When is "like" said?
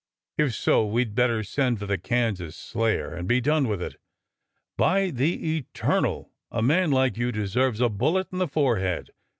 6.89-7.17